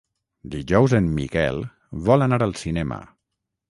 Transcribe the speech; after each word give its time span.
Dijous 0.55 0.95
en 1.01 1.11
Miquel 1.19 1.63
vol 2.09 2.31
anar 2.31 2.45
al 2.51 2.61
cinema. 2.67 3.03